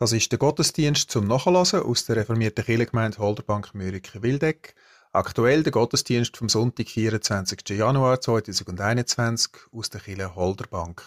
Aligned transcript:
Das 0.00 0.12
ist 0.12 0.30
der 0.30 0.38
Gottesdienst 0.38 1.10
zum 1.10 1.26
Nachlassen 1.26 1.82
aus 1.82 2.04
der 2.04 2.14
reformierten 2.14 2.64
Kirchengemeinde 2.64 3.18
Holderbank 3.18 3.74
Mürike-Wildeck. 3.74 4.76
Aktuell 5.10 5.64
der 5.64 5.72
Gottesdienst 5.72 6.36
vom 6.36 6.48
Sonntag, 6.48 6.86
24. 6.86 7.68
Januar 7.70 8.20
2021 8.20 9.50
aus 9.72 9.90
der 9.90 10.00
Kirche 10.00 10.36
Holderbank. 10.36 11.02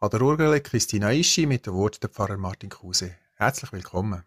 An 0.00 0.10
der 0.10 0.20
Urgele 0.20 0.60
Christina 0.60 1.12
Ischi 1.12 1.46
mit 1.46 1.66
dem 1.66 1.74
Wort 1.74 2.02
der 2.02 2.10
Pfarrer 2.10 2.38
Martin 2.38 2.70
Kruse. 2.70 3.14
Herzlich 3.36 3.70
willkommen. 3.70 4.24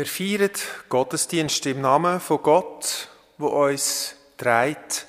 Wir 0.00 0.06
feiern 0.06 0.50
Gottesdienst 0.88 1.66
im 1.66 1.82
Namen 1.82 2.20
von 2.20 2.42
Gott, 2.42 3.10
wo 3.36 3.48
uns 3.48 4.16
trägt, 4.38 5.06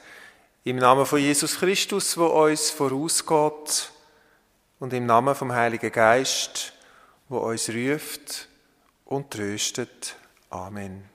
im 0.65 0.75
Namen 0.75 1.05
von 1.05 1.17
Jesus 1.17 1.59
Christus, 1.59 2.17
wo 2.17 2.25
uns 2.25 2.71
vorausgeht, 2.71 3.89
und 4.79 4.91
im 4.91 5.05
Namen 5.05 5.33
vom 5.33 5.53
Heiligen 5.53 5.93
Geist, 5.93 6.73
wo 7.29 7.37
uns 7.37 7.69
ruft 7.69 8.49
und 9.05 9.31
tröstet. 9.31 10.17
Amen. 10.49 11.09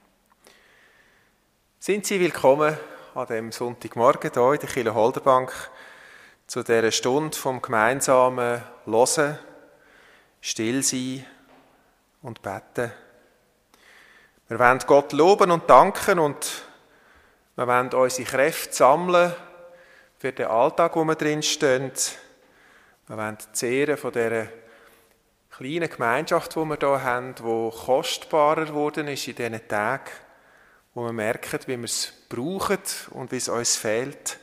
Sind 1.79 2.07
Sie 2.07 2.19
willkommen 2.19 2.75
an 3.13 3.27
dem 3.27 3.51
Sonntagmorgen 3.51 4.31
hier 4.33 4.53
in 4.53 4.59
der 4.59 4.69
Kille 4.69 4.95
Holderbank 4.95 5.53
zu 6.47 6.63
dieser 6.63 6.89
Stunde 6.89 7.37
vom 7.37 7.61
gemeinsamen 7.61 8.63
Losen, 8.87 9.37
still 10.41 10.81
sein 10.81 11.27
und 12.23 12.41
beten. 12.41 12.91
Wir 14.49 14.59
wollen 14.59 14.79
Gott 14.87 15.11
loben 15.11 15.51
und 15.51 15.69
danken 15.69 16.19
und 16.19 16.63
wir 17.57 17.67
wollen 17.67 17.93
unsere 17.93 18.29
Kräfte 18.29 18.73
sammeln 18.73 19.33
für 20.19 20.31
den 20.31 20.47
Alltag, 20.47 20.95
wo 20.95 21.03
wir 21.03 21.15
drin 21.15 21.43
stehen. 21.43 21.91
Wir 23.07 23.17
wollen 23.17 23.37
zehren 23.51 23.97
von 23.97 24.13
dieser 24.13 24.47
kleinen 25.51 25.89
Gemeinschaft, 25.89 26.55
die 26.55 26.59
wir 26.59 26.77
hier 26.79 27.03
haben, 27.03 27.35
die 27.35 27.77
kostbarer 27.77 28.67
geworden 28.67 29.09
ist 29.09 29.27
in 29.27 29.35
diesen 29.35 29.67
Tagen, 29.67 30.11
wo 30.93 31.03
wir 31.03 31.11
merken, 31.11 31.59
wie 31.65 31.77
wir 31.77 31.83
es 31.83 32.13
brauchen 32.29 32.79
und 33.11 33.33
wie 33.33 33.37
es 33.37 33.49
uns 33.49 33.75
fehlt, 33.75 34.39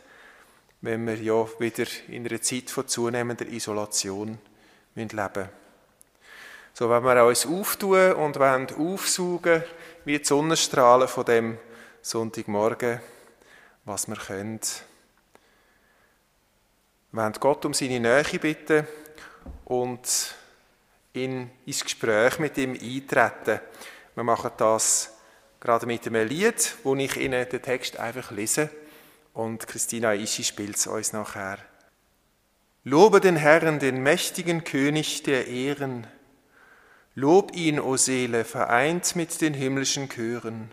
wenn 0.83 1.07
wir 1.07 1.17
ja 1.17 1.47
wieder 1.59 1.87
in 2.09 2.29
einer 2.29 2.43
Zeit 2.43 2.69
von 2.69 2.87
zunehmender 2.87 3.47
Isolation 3.47 4.39
leben 4.95 5.17
müssen. 5.17 5.49
So 6.75 6.91
wenn 6.91 7.05
wir 7.05 7.25
uns 7.25 7.47
auftun 7.47 8.15
und 8.15 8.39
wollen 8.39 8.67
aufsaugen 8.77 9.63
wie 10.05 10.19
die 10.19 10.25
Sonnenstrahlen 10.25 11.09
von 11.09 11.25
dem 11.25 11.59
Sonntagmorgen, 12.03 13.01
was 13.85 14.07
wir 14.07 14.17
können. 14.17 14.61
Wir 17.13 17.23
wollen 17.23 17.33
Gott 17.41 17.65
um 17.65 17.73
seine 17.73 18.01
Nähe 18.01 18.39
bitten 18.39 18.87
und 19.65 20.35
in, 21.15 21.51
ins 21.65 21.85
Gespräch 21.85 22.39
mit 22.39 22.59
ihm 22.59 22.73
eintreten. 22.73 23.61
Wir 24.15 24.25
machen 24.25 24.51
das 24.57 25.13
gerade 25.61 25.87
mit 25.87 26.07
einem 26.07 26.29
Lied, 26.29 26.75
wo 26.83 26.95
ich 26.97 27.17
Ihnen 27.17 27.49
den 27.49 27.63
Text 27.63 27.99
einfach 27.99 28.31
lese 28.31 28.69
und 29.33 29.67
Christina 29.67 30.13
Ischi 30.15 30.45
spielt 30.45 30.77
es 30.77 30.87
uns 30.87 31.13
nachher. 31.13 31.59
Lobe 32.85 33.21
den 33.21 33.37
Herrn, 33.37 33.79
den 33.79 34.03
mächtigen 34.03 34.65
König 34.65 35.23
der 35.23 35.47
Ehren, 35.47 36.07
Lob 37.15 37.55
ihn, 37.55 37.79
o 37.79 37.97
Seele, 37.97 38.45
vereint 38.45 39.15
mit 39.15 39.41
den 39.41 39.55
himmlischen 39.55 40.09
Chören. 40.09 40.73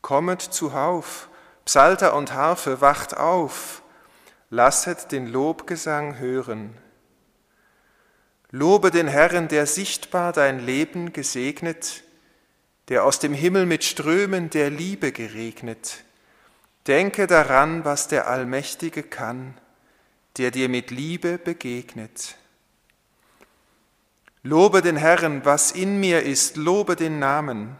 Kommet 0.00 0.40
zuhauf, 0.40 1.28
Psalter 1.66 2.14
und 2.14 2.32
Harfe, 2.32 2.80
wacht 2.80 3.16
auf, 3.16 3.82
lasset 4.48 5.12
den 5.12 5.26
Lobgesang 5.26 6.18
hören. 6.18 6.74
Lobe 8.50 8.90
den 8.90 9.06
Herrn, 9.06 9.48
der 9.48 9.66
sichtbar 9.66 10.32
dein 10.32 10.64
Leben 10.64 11.12
gesegnet, 11.12 12.04
der 12.88 13.04
aus 13.04 13.18
dem 13.18 13.34
Himmel 13.34 13.66
mit 13.66 13.84
Strömen 13.84 14.48
der 14.48 14.70
Liebe 14.70 15.12
geregnet. 15.12 16.04
Denke 16.86 17.26
daran, 17.26 17.84
was 17.84 18.08
der 18.08 18.28
Allmächtige 18.28 19.02
kann, 19.02 19.58
der 20.38 20.50
dir 20.50 20.70
mit 20.70 20.90
Liebe 20.90 21.36
begegnet. 21.36 22.36
Lobe 24.42 24.82
den 24.82 24.96
Herrn, 24.96 25.44
was 25.44 25.72
in 25.72 25.98
mir 26.00 26.22
ist, 26.22 26.56
lobe 26.56 26.96
den 26.96 27.18
Namen. 27.18 27.76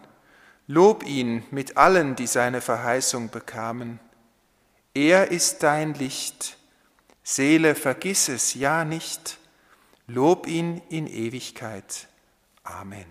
Lob 0.67 1.05
ihn 1.07 1.45
mit 1.51 1.77
allen, 1.77 2.15
die 2.17 2.27
seine 2.27 2.61
Verheißung 2.61 3.31
bekamen. 3.31 4.01
Er 4.95 5.31
ist 5.31 5.63
dein 5.63 5.95
Licht. 5.95 6.59
Seele, 7.23 7.75
vergiss 7.75 8.29
es 8.29 8.55
ja 8.55 8.85
nicht. 8.85 9.39
Lob 10.07 10.47
ihn 10.47 10.83
in 10.89 11.07
Ewigkeit. 11.07 12.09
Amen. 12.65 13.07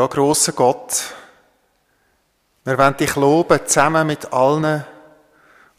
Ja, 0.00 0.06
grosser 0.06 0.52
Gott, 0.52 1.12
wir 2.64 2.78
wollen 2.78 2.96
dich 2.96 3.16
loben, 3.16 3.60
zusammen 3.66 4.06
mit 4.06 4.32
allen, 4.32 4.82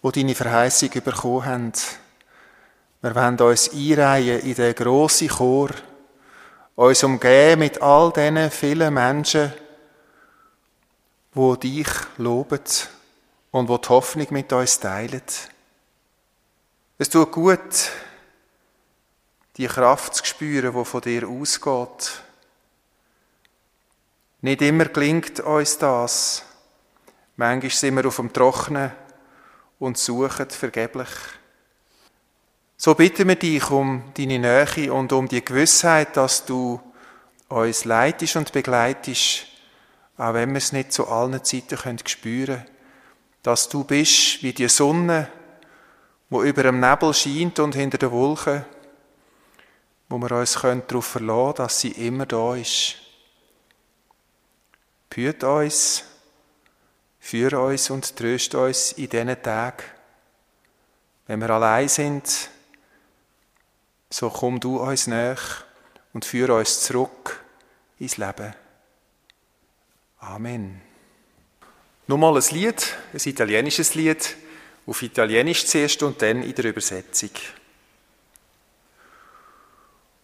die 0.04 0.12
deine 0.12 0.36
Verheißung 0.36 0.92
bekommen 0.92 1.46
haben. 1.48 1.74
Wir 3.02 3.16
wollen 3.16 3.40
uns 3.40 3.74
einreihen 3.74 4.42
in 4.42 4.54
den 4.54 4.76
grossen 4.76 5.28
Chor, 5.28 5.72
uns 6.76 7.04
umgeben 7.04 7.62
mit 7.62 7.82
all 7.82 8.14
diesen 8.14 8.52
vielen 8.52 8.94
Menschen, 8.94 9.54
die 11.34 11.60
dich 11.60 11.90
loben 12.18 12.60
und 13.50 13.70
die 13.72 13.82
die 13.82 13.90
Hoffnung 13.90 14.28
mit 14.30 14.54
uns 14.54 14.80
teilen. 14.80 15.24
Es 17.00 17.10
tut 17.10 17.32
gut, 17.32 17.90
die 19.58 19.66
Kraft 19.66 20.14
zu 20.14 20.26
spüren, 20.26 20.76
die 20.78 20.86
von 20.86 21.02
dir 21.02 21.28
ausgeht 21.28 22.22
nicht 24.42 24.62
immer 24.62 24.86
gelingt 24.86 25.40
uns 25.40 25.78
das. 25.78 26.44
Manchmal 27.36 27.72
sind 27.72 27.96
wir 27.96 28.06
auf 28.06 28.16
dem 28.18 28.34
Trocknen 28.34 28.92
und 29.80 29.98
suchen 29.98 30.50
vergeblich. 30.50 31.10
So 32.78 32.96
bitten 32.96 33.28
wir 33.28 33.36
dich 33.36 33.70
um 33.70 34.12
deine 34.16 34.40
Nähe 34.40 34.92
und 34.92 35.14
um 35.14 35.28
die 35.28 35.46
Gewissheit, 35.46 36.18
dass 36.18 36.46
du 36.46 36.82
uns 37.50 37.86
leitest 37.86 38.36
und 38.36 38.52
begleitest, 38.52 39.46
auch 40.18 40.34
wenn 40.34 40.50
wir 40.52 40.58
es 40.58 40.72
nicht 40.72 40.92
zu 40.92 41.08
allen 41.08 41.44
Zeiten 41.44 41.78
können 41.78 42.00
spüren 42.06 42.66
dass 43.44 43.70
du 43.70 43.84
bist 43.84 44.44
wie 44.44 44.54
die 44.54 44.70
Sonne, 44.70 45.28
wo 46.30 46.44
über 46.44 46.64
dem 46.64 46.80
Nebel 46.80 47.14
scheint 47.14 47.60
und 47.60 47.76
hinter 47.76 47.98
den 47.98 48.12
Wolken, 48.12 48.66
wo 50.10 50.18
wir 50.18 50.32
uns 50.32 50.54
darauf 50.54 51.06
verlassen 51.06 51.56
können, 51.56 51.56
dass 51.56 51.80
sie 51.80 51.92
immer 51.92 52.26
da 52.26 52.56
ist. 52.56 52.96
Führt 55.12 55.44
uns, 55.44 56.06
führe 57.20 57.60
uns 57.60 57.90
und 57.90 58.16
tröst 58.16 58.56
uns 58.56 58.94
in 58.94 59.10
diesen 59.10 59.44
Tagen. 59.44 59.84
Wenn 61.28 61.42
wir 61.42 61.50
allein 61.50 61.90
sind, 61.90 62.50
so 64.10 64.30
komm 64.30 64.62
du 64.62 64.78
uns 64.78 65.08
nach 65.08 65.66
und 66.14 66.24
führe 66.24 66.56
uns 66.56 66.82
zurück 66.82 67.44
ins 68.00 68.16
Leben. 68.16 68.56
Amen. 70.20 70.82
Nochmal 72.08 72.38
ein 72.38 72.44
Lied, 72.52 72.96
ein 73.14 73.20
italienisches 73.24 73.96
Lied, 73.96 74.38
auf 74.88 75.02
Italienisch 75.02 75.66
zuerst 75.66 76.02
und 76.04 76.22
dann 76.22 76.42
in 76.42 76.56
der 76.56 76.66
Übersetzung. 76.66 77.32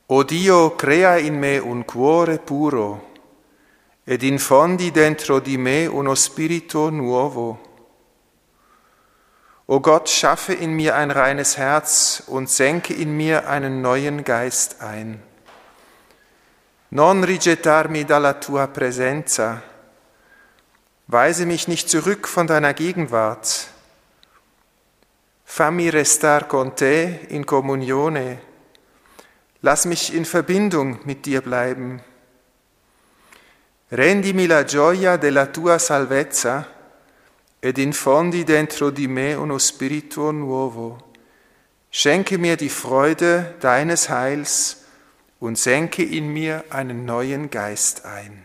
O 0.07 0.23
Dio, 0.23 0.69
crea 0.71 1.17
in 1.17 1.37
me 1.39 1.61
un 1.61 1.85
cuore 1.85 2.37
puro 2.39 3.16
ed 4.09 4.23
infondi 4.23 4.89
dentro 4.89 5.41
di 5.41 5.57
me 5.57 5.85
uno 5.85 6.15
spirito 6.15 6.89
nuovo. 6.89 7.59
O 9.65 9.81
Gott, 9.81 10.07
schaffe 10.07 10.53
in 10.53 10.73
mir 10.73 10.95
ein 10.95 11.11
reines 11.11 11.57
Herz 11.57 12.23
und 12.25 12.49
senke 12.49 12.93
in 12.93 13.17
mir 13.17 13.49
einen 13.49 13.81
neuen 13.81 14.23
Geist 14.23 14.81
ein. 14.81 15.21
Non 16.91 17.21
rigettarmi 17.21 18.05
dalla 18.05 18.35
tua 18.35 18.67
presenza. 18.67 19.61
Weise 21.07 21.45
mich 21.45 21.67
nicht 21.67 21.89
zurück 21.89 22.29
von 22.29 22.47
deiner 22.47 22.73
Gegenwart. 22.73 23.67
Fammi 25.43 25.89
restar 25.89 26.47
con 26.47 26.77
te 26.77 27.27
in 27.27 27.45
comunione. 27.45 28.39
Lass 29.61 29.83
mich 29.83 30.13
in 30.13 30.23
Verbindung 30.23 30.99
mit 31.03 31.25
dir 31.25 31.41
bleiben. 31.41 32.01
Rendimi 33.89 34.47
la 34.47 34.65
gioia 34.65 35.15
della 35.15 35.45
tua 35.45 35.77
salvezza 35.77 36.75
ed 37.57 37.77
infondi 37.77 38.43
dentro 38.43 38.89
di 38.89 39.07
me 39.07 39.33
uno 39.33 39.57
spirito 39.57 40.29
nuovo. 40.31 41.11
Schenke 41.89 42.37
mir 42.37 42.57
die 42.57 42.67
Freude 42.67 43.55
deines 43.61 44.09
Heils 44.09 44.83
und 45.39 45.57
senke 45.57 46.03
in 46.03 46.27
mir 46.27 46.65
einen 46.69 47.05
neuen 47.05 47.49
Geist 47.49 48.03
ein. 48.03 48.43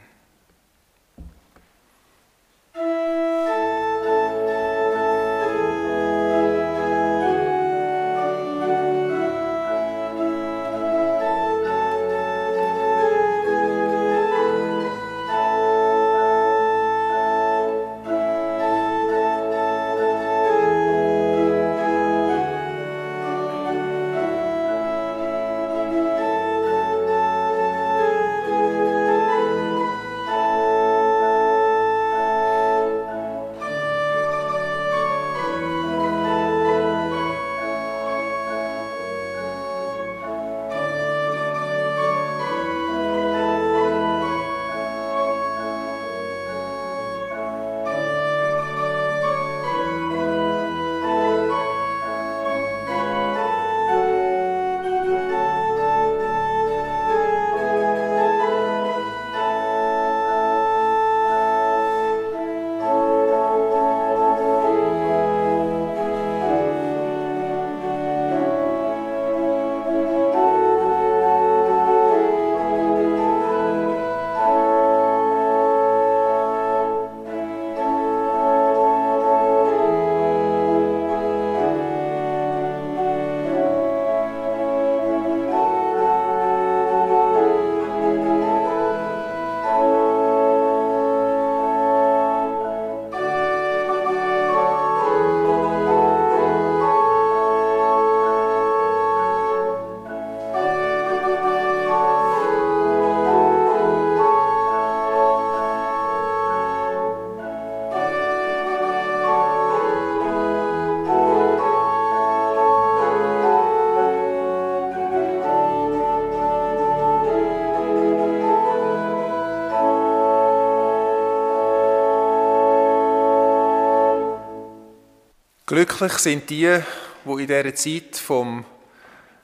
Glücklich 125.73 126.13
sind 126.19 126.51
die, 126.51 126.83
die 127.25 127.31
in 127.31 127.47
dieser 127.47 127.75
Zeit 127.75 128.17
vom 128.17 128.63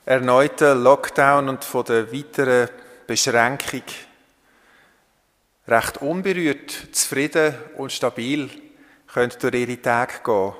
erneuten 0.05 0.83
Lockdown 0.83 1.49
und 1.49 1.63
von 1.63 1.83
der 1.85 2.13
weiteren 2.13 2.69
Beschränkung 3.07 3.81
recht 5.67 5.97
unberührt, 6.03 6.89
zufrieden 6.91 7.55
und 7.77 7.91
stabil 7.91 8.47
können 9.11 9.33
durch 9.39 9.55
ihre 9.55 9.81
Tage 9.81 10.19
gehen. 10.23 10.53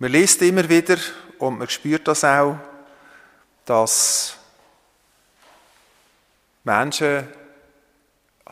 Man 0.00 0.12
liest 0.12 0.42
immer 0.42 0.68
wieder 0.68 0.98
und 1.38 1.58
man 1.58 1.70
spürt 1.70 2.06
das 2.08 2.24
auch, 2.24 2.58
dass 3.64 4.36
Menschen 6.62 7.26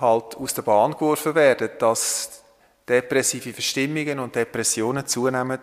halt 0.01 0.35
aus 0.35 0.55
der 0.55 0.63
Bahn 0.63 0.93
geworfen 0.93 1.35
werden, 1.35 1.69
dass 1.79 2.43
depressive 2.89 3.53
Verstimmungen 3.53 4.19
und 4.19 4.35
Depressionen 4.35 5.07
zunehmen, 5.07 5.61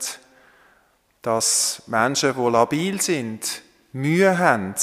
dass 1.21 1.83
Menschen, 1.87 2.33
die 2.35 2.49
labil 2.49 3.01
sind, 3.01 3.61
Mühe 3.93 4.37
haben, 4.37 4.75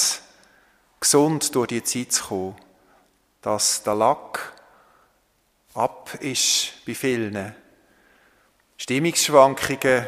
gesund 0.99 1.53
durch 1.53 1.67
die 1.67 1.83
Zeit 1.83 2.13
zu 2.13 2.23
kommen, 2.23 2.55
dass 3.41 3.83
der 3.83 3.95
Lack 3.95 4.53
ab 5.73 6.15
ist 6.19 6.73
bei 6.85 6.95
vielen. 6.95 7.55
Stimmungsschwankungen 8.77 10.07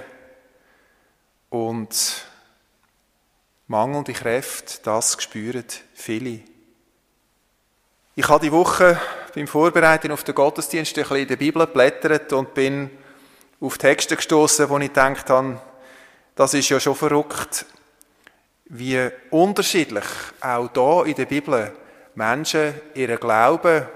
und 1.50 2.26
mangelnde 3.68 4.14
Kräfte, 4.14 4.82
das 4.84 5.22
spüren 5.22 5.66
viele. 5.94 6.42
Ich 8.16 8.28
habe 8.28 8.46
die 8.46 8.52
Woche 8.52 9.00
beim 9.34 9.48
Vorbereiten 9.48 10.12
auf 10.12 10.24
den 10.24 10.36
Gottesdienst 10.36 10.96
ein 10.98 11.02
bisschen 11.02 11.18
in 11.18 11.28
der 11.28 11.36
Bibel 11.38 11.66
geblättert 11.66 12.32
und 12.34 12.54
bin 12.54 12.92
auf 13.60 13.78
Texte 13.78 14.16
gestoßen, 14.16 14.70
wo 14.70 14.78
ich 14.78 14.88
gedacht 14.88 15.30
habe, 15.30 15.60
das 16.36 16.54
ist 16.54 16.70
ja 16.70 16.80
schon 16.80 16.96
verrückt, 16.96 17.66
wie 18.66 19.10
unterschiedlich 19.32 20.06
auch 20.42 20.68
da 20.68 21.04
in 21.04 21.16
der 21.16 21.26
Bibel 21.26 21.72
Menschen 22.16 22.76
ihren 22.94 23.20
Glauben 23.20 23.88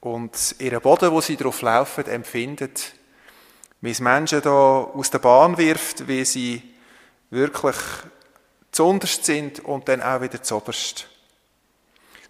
und 0.00 0.56
ihren 0.58 0.80
Boden, 0.80 1.10
wo 1.12 1.20
sie 1.20 1.36
drauf 1.36 1.62
laufen, 1.62 2.06
empfinden. 2.06 2.72
Wie 3.80 3.90
es 3.90 4.00
Menschen 4.00 4.42
da 4.42 4.50
aus 4.50 5.10
der 5.10 5.18
Bahn 5.20 5.56
wirft, 5.56 6.08
wie 6.08 6.24
sie 6.24 6.62
wirklich 7.30 7.76
zuunterst 8.72 9.24
sind 9.24 9.60
und 9.60 9.88
dann 9.88 10.02
auch 10.02 10.20
wieder 10.20 10.42
zuoberst. 10.42 11.08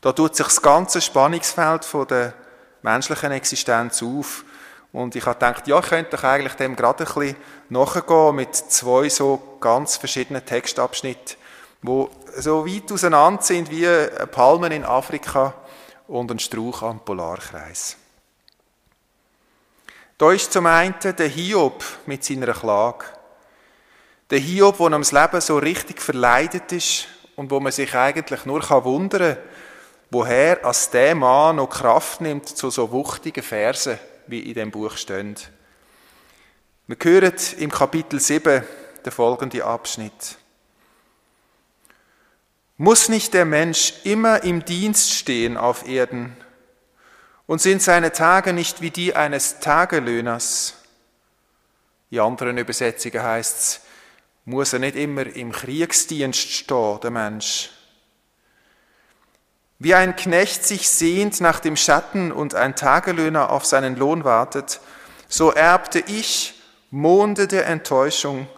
Da 0.01 0.13
tut 0.13 0.37
sich 0.37 0.47
das 0.47 0.63
ganze 0.63 1.01
Spannungsfeld 1.01 1.85
von 1.85 2.07
der 2.07 2.35
menschlichen 2.83 3.33
Existenz 3.33 4.03
auf. 4.03 4.45
Und 4.93 5.17
ich 5.17 5.27
habe 5.27 5.35
gedacht, 5.35 5.67
ja, 5.67 5.79
ich 5.81 5.87
könnte 5.87 6.17
doch 6.17 6.25
eigentlich 6.25 6.55
dem 6.55 6.77
gerade 6.77 7.05
ein 7.05 7.13
bisschen 7.13 7.37
nachgehen 7.69 8.37
mit 8.37 8.55
zwei 8.55 9.09
so 9.09 9.59
ganz 9.61 9.97
verschiedenen 9.97 10.45
Textabschnitten, 10.45 11.37
wo 11.83 12.11
so 12.37 12.67
weit 12.67 12.91
auseinander 12.91 13.43
sind 13.43 13.71
wie 13.71 13.87
Palmen 14.31 14.73
in 14.73 14.85
Afrika 14.85 15.55
und 16.07 16.31
ein 16.31 16.39
Strauch 16.39 16.83
am 16.83 17.01
Polarkreis. 17.01 17.97
Da 20.17 20.33
ist 20.33 20.53
zum 20.53 20.67
einen 20.67 20.95
der 21.01 21.29
Hiob 21.29 21.85
mit 22.07 22.25
seiner 22.25 22.53
Klage. 22.53 23.05
Der 24.31 24.39
Hiob, 24.39 24.79
der 24.79 24.91
das 24.91 25.13
Leben 25.13 25.41
so 25.41 25.59
richtig 25.59 26.01
verleidet 26.01 26.73
ist 26.73 27.07
und 27.37 27.51
wo 27.51 27.61
man 27.61 27.73
sich 27.73 27.95
eigentlich 27.95 28.45
nur 28.47 28.63
wundern 28.85 29.35
kann, 29.35 29.45
woher 30.11 30.65
als 30.65 30.91
der 30.91 31.15
Mann 31.15 31.57
noch 31.57 31.69
Kraft 31.69 32.21
nimmt 32.21 32.49
zu 32.49 32.71
so 32.71 32.91
wuchtigen 32.91 33.43
Versen, 33.43 33.99
wie 34.27 34.41
in 34.41 34.55
dem 34.55 34.71
Buch 34.71 34.97
stehen. 34.97 35.37
Wir 36.87 36.97
hören 37.03 37.35
im 37.59 37.71
Kapitel 37.71 38.19
7 38.19 38.63
der 39.05 39.13
folgende 39.13 39.65
Abschnitt. 39.65 40.39
Muss 42.77 43.09
nicht 43.09 43.35
der 43.35 43.45
Mensch 43.45 43.95
immer 44.05 44.45
im 44.45 44.65
Dienst 44.65 45.13
stehen 45.13 45.57
auf 45.57 45.87
Erden? 45.87 46.37
Und 47.47 47.61
sind 47.61 47.83
seine 47.83 48.13
Tage 48.13 48.53
nicht 48.53 48.81
wie 48.81 48.91
die 48.91 49.17
eines 49.17 49.59
Tagelöhners? 49.59 50.75
In 52.11 52.21
anderen 52.21 52.57
Übersetzungen 52.57 53.23
heißt 53.23 53.59
es, 53.59 53.81
muss 54.45 54.73
er 54.73 54.79
nicht 54.79 54.97
immer 54.97 55.27
im 55.27 55.53
Kriegsdienst 55.53 56.53
stehen, 56.53 57.01
der 57.03 57.11
Mensch? 57.11 57.71
Wie 59.81 59.95
ein 59.95 60.17
Knecht 60.17 60.65
sich 60.65 60.89
sehnt 60.89 61.41
nach 61.41 61.61
dem 61.61 61.77
Schatten 61.77 62.33
und 62.33 62.55
ein 62.55 62.75
Tagelöhner 62.75 63.51
auf 63.51 63.65
seinen 63.65 63.97
Lohn 63.97 64.25
wartet, 64.25 64.81
so 65.29 65.53
erbte 65.53 66.01
ich 66.01 66.61
Monde 66.91 67.47
der 67.47 67.67
Enttäuschung, 67.67 68.49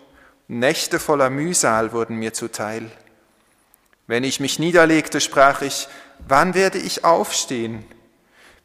Nächte 0.48 0.98
voller 0.98 1.30
Mühsal 1.30 1.92
wurden 1.92 2.16
mir 2.16 2.32
zuteil. 2.32 2.90
Wenn 4.08 4.24
ich 4.24 4.40
mich 4.40 4.58
niederlegte, 4.58 5.20
sprach 5.20 5.62
ich, 5.62 5.86
wann 6.26 6.54
werde 6.54 6.78
ich 6.78 7.04
aufstehen? 7.04 7.84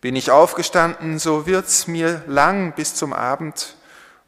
Bin 0.02 0.16
ich 0.16 0.32
aufgestanden, 0.32 1.20
so 1.20 1.46
wird's 1.46 1.86
mir 1.86 2.24
lang 2.26 2.74
bis 2.74 2.96
zum 2.96 3.14
Abend, 3.14 3.76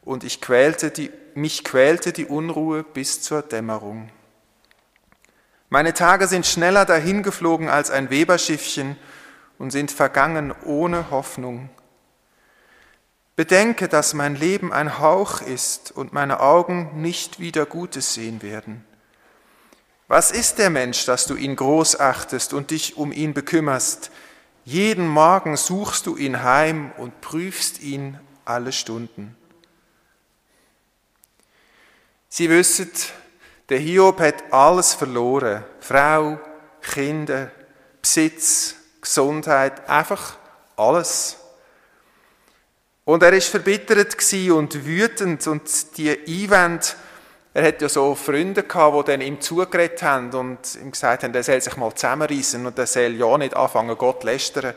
und 0.02 0.22
ich 0.22 0.40
quälte 0.40 0.92
die, 0.92 1.10
mich 1.34 1.64
quälte 1.64 2.12
die 2.12 2.26
Unruhe 2.26 2.84
bis 2.84 3.22
zur 3.22 3.42
Dämmerung. 3.42 4.10
Meine 5.70 5.92
Tage 5.92 6.26
sind 6.28 6.46
schneller 6.46 6.84
dahingeflogen 6.84 7.68
als 7.68 7.90
ein 7.90 8.10
Weberschiffchen 8.10 8.96
und 9.58 9.70
sind 9.70 9.90
vergangen 9.90 10.54
ohne 10.64 11.10
Hoffnung. 11.10 11.68
Bedenke, 13.36 13.86
dass 13.86 14.14
mein 14.14 14.34
Leben 14.34 14.72
ein 14.72 14.98
Hauch 14.98 15.42
ist 15.42 15.92
und 15.92 16.12
meine 16.12 16.40
Augen 16.40 17.02
nicht 17.02 17.38
wieder 17.38 17.66
Gutes 17.66 18.14
sehen 18.14 18.42
werden. 18.42 18.84
Was 20.08 20.30
ist 20.30 20.58
der 20.58 20.70
Mensch, 20.70 21.04
dass 21.04 21.26
du 21.26 21.36
ihn 21.36 21.54
groß 21.54 22.00
achtest 22.00 22.54
und 22.54 22.70
dich 22.70 22.96
um 22.96 23.12
ihn 23.12 23.34
bekümmerst? 23.34 24.10
Jeden 24.64 25.06
Morgen 25.06 25.56
suchst 25.56 26.06
du 26.06 26.16
ihn 26.16 26.42
heim 26.42 26.92
und 26.96 27.20
prüfst 27.20 27.80
ihn 27.80 28.18
alle 28.44 28.72
Stunden. 28.72 29.36
Sie 32.30 32.48
wissen, 32.50 32.90
der 33.68 33.78
Hiob 33.78 34.20
hat 34.20 34.52
alles 34.52 34.94
verloren. 34.94 35.64
Frau, 35.80 36.38
Kinder, 36.80 37.50
Besitz, 38.00 38.74
Gesundheit, 39.00 39.88
einfach 39.88 40.36
alles. 40.76 41.36
Und 43.04 43.22
er 43.22 43.32
ist 43.32 43.48
verbittert 43.48 44.16
und 44.50 44.84
wütend 44.84 45.46
und 45.46 45.96
die 45.96 46.10
Einwände, 46.10 46.86
er 47.54 47.66
hat 47.66 47.80
ja 47.80 47.88
so 47.88 48.14
Freunde 48.14 48.62
gehabt, 48.62 49.08
die 49.08 49.12
dann 49.12 49.20
ihm 49.22 49.40
zugeredet 49.40 50.02
haben 50.02 50.30
und 50.34 50.58
ihm 50.76 50.90
gesagt 50.90 51.24
haben, 51.24 51.34
er 51.34 51.42
soll 51.42 51.60
sich 51.60 51.76
mal 51.76 51.94
zusammenreißen 51.94 52.64
und 52.66 52.78
er 52.78 52.86
soll 52.86 53.14
ja 53.14 53.38
nicht 53.38 53.56
anfangen, 53.56 53.96
Gott 53.96 54.24
lästern. 54.24 54.74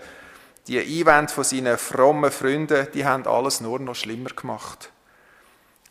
Die 0.68 0.80
Einwände 0.80 1.34
von 1.34 1.44
seinen 1.44 1.78
frommen 1.78 2.32
Freunden, 2.32 2.88
die 2.94 3.06
haben 3.06 3.28
alles 3.28 3.60
nur 3.62 3.80
noch 3.80 3.96
schlimmer 3.96 4.30
gemacht. 4.30 4.92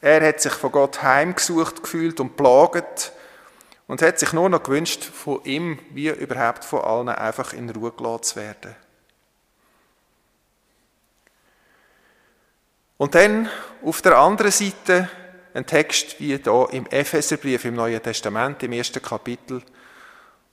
Er 0.01 0.27
hat 0.27 0.41
sich 0.41 0.53
von 0.53 0.73
Gott 0.73 1.03
heimgesucht 1.03 1.83
gefühlt 1.83 2.21
und 2.21 2.37
plaget 2.37 3.13
und 3.87 4.03
hat 4.03 4.19
sich 4.19 4.33
nur 4.33 4.49
noch 4.49 4.63
gewünscht, 4.63 5.05
von 5.05 5.45
ihm 5.45 5.79
wie 5.91 6.09
überhaupt 6.09 6.65
von 6.65 6.81
allen 6.81 7.09
einfach 7.09 7.53
in 7.53 7.69
Ruhe 7.71 7.93
gelassen 7.93 8.23
zu 8.23 8.37
werden. 8.37 8.77
Und 12.97 13.15
dann 13.15 13.49
auf 13.83 14.03
der 14.03 14.19
anderen 14.19 14.53
Seite 14.53 15.09
ein 15.55 15.67
Text 15.67 16.21
wie 16.21 16.37
hier 16.37 16.69
im 16.71 16.87
Epheserbrief 16.87 17.65
im 17.65 17.75
Neuen 17.75 18.03
Testament, 18.03 18.63
im 18.63 18.73
ersten 18.73 19.03
Kapitel, 19.03 19.63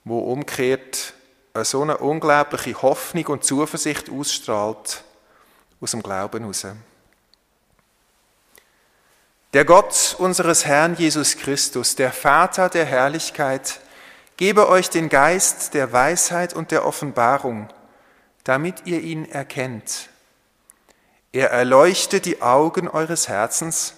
wo 0.04 0.18
umkehrt 0.18 1.14
so 1.62 1.82
eine 1.82 1.98
unglaubliche 1.98 2.80
Hoffnung 2.80 3.26
und 3.26 3.44
Zuversicht 3.44 4.10
ausstrahlt 4.10 5.04
aus 5.80 5.90
dem 5.92 6.02
Glauben 6.02 6.40
heraus. 6.40 6.66
Der 9.54 9.64
Gott 9.64 10.14
unseres 10.18 10.66
Herrn 10.66 10.94
Jesus 10.94 11.38
Christus, 11.38 11.94
der 11.94 12.12
Vater 12.12 12.68
der 12.68 12.84
Herrlichkeit, 12.84 13.80
gebe 14.36 14.68
euch 14.68 14.90
den 14.90 15.08
Geist 15.08 15.72
der 15.72 15.90
Weisheit 15.90 16.52
und 16.52 16.70
der 16.70 16.84
Offenbarung, 16.84 17.68
damit 18.44 18.82
ihr 18.84 19.00
ihn 19.00 19.24
erkennt. 19.24 20.10
Er 21.32 21.50
erleuchte 21.50 22.20
die 22.20 22.42
Augen 22.42 22.88
eures 22.88 23.28
Herzens, 23.28 23.94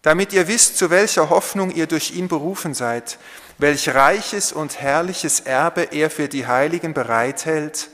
damit 0.00 0.32
ihr 0.32 0.48
wisst, 0.48 0.78
zu 0.78 0.88
welcher 0.88 1.28
Hoffnung 1.28 1.70
ihr 1.70 1.86
durch 1.86 2.12
ihn 2.12 2.28
berufen 2.28 2.72
seid, 2.72 3.18
welch 3.58 3.94
reiches 3.94 4.52
und 4.52 4.80
herrliches 4.80 5.40
Erbe 5.40 5.82
er 5.82 6.08
für 6.08 6.28
die 6.28 6.46
Heiligen 6.46 6.94
bereithält 6.94 7.90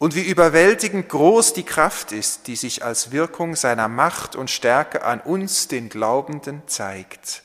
und 0.00 0.14
wie 0.14 0.26
überwältigend 0.26 1.10
groß 1.10 1.52
die 1.52 1.62
Kraft 1.62 2.12
ist, 2.12 2.46
die 2.46 2.56
sich 2.56 2.82
als 2.82 3.12
Wirkung 3.12 3.54
seiner 3.54 3.86
Macht 3.86 4.34
und 4.34 4.48
Stärke 4.50 5.04
an 5.04 5.20
uns, 5.20 5.68
den 5.68 5.90
Glaubenden, 5.90 6.62
zeigt. 6.66 7.42